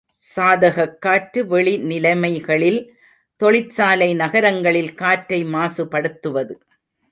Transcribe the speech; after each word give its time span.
சாதகக் 0.09 1.01
காற்று 1.01 1.47
வெளி 1.47 1.77
நிலைமைகளில் 1.77 2.79
தொழிற்சாலை 3.35 4.13
நகரங்களில் 4.13 4.93
காற்றை 4.93 5.43
மாசுப்படுத்துவது. 5.45 6.53